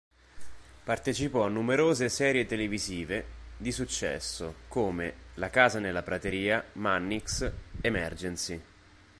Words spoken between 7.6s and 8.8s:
"Emergency!